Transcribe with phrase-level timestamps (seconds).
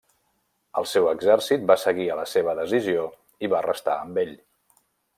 [0.81, 3.07] El seu exèrcit va seguir a la seva decisió
[3.47, 4.37] i va restar amb ell.